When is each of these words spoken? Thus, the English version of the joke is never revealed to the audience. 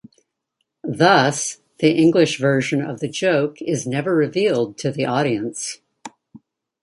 Thus, 0.83 1.59
the 1.77 1.91
English 1.91 2.39
version 2.39 2.81
of 2.81 3.01
the 3.01 3.07
joke 3.07 3.61
is 3.61 3.85
never 3.85 4.15
revealed 4.15 4.75
to 4.79 4.89
the 4.91 5.05
audience. 5.05 5.79